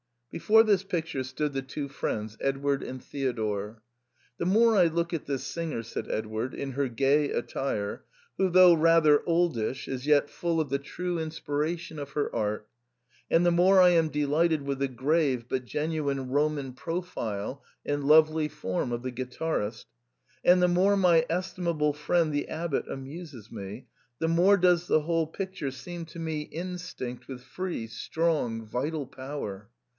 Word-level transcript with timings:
Before 0.31 0.63
this 0.63 0.83
picture 0.83 1.23
stood 1.23 1.53
the 1.53 1.61
two 1.61 1.87
friends 1.87 2.37
Edward 2.39 2.81
and 2.81 3.03
Theodore. 3.03 3.83
"The 4.37 4.45
more 4.47 4.77
I 4.77 4.85
look 4.87 5.13
at 5.13 5.25
this 5.25 5.43
singer," 5.43 5.83
said 5.83 6.09
Edward," 6.09 6.53
in 6.55 6.71
her 6.71 6.87
gay 6.87 7.29
attire, 7.29 8.05
who, 8.37 8.49
though 8.49 8.73
rather 8.73 9.21
oldish, 9.27 9.87
is 9.89 10.07
yet 10.07 10.29
full 10.29 10.59
of 10.61 10.69
the 10.69 10.79
true 10.79 11.19
inspiration 11.19 11.99
of 11.99 12.11
her 12.11 12.33
art, 12.33 12.67
and 13.29 13.45
the 13.45 13.51
more 13.51 13.79
I 13.79 13.89
am 13.89 14.07
delighted 14.07 14.63
with 14.63 14.79
the 14.79 14.87
grave 14.87 15.45
but 15.47 15.65
genuine 15.65 16.29
Roman 16.29 16.73
profile 16.73 17.61
and 17.85 18.05
lovely 18.05 18.47
form 18.47 18.91
of 18.91 19.03
the 19.03 19.11
guitarist, 19.11 19.85
and 20.43 20.63
the 20.63 20.69
more 20.69 20.95
my 20.97 21.27
estimable 21.29 21.93
friend 21.93 22.33
the 22.33 22.47
abbot 22.47 22.85
amuses 22.89 23.51
me, 23.51 23.85
the 24.17 24.29
more 24.29 24.57
does 24.57 24.87
the 24.87 25.01
whole 25.01 25.27
picture 25.27 25.71
seem 25.71 26.05
to 26.05 26.17
me 26.19 26.43
instinct 26.43 27.27
with 27.27 27.43
free, 27.43 27.85
strong, 27.85 28.65
vital 28.65 29.05
power. 29.05 29.69